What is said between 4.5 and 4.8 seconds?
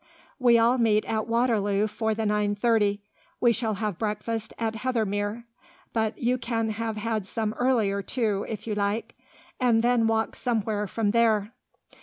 at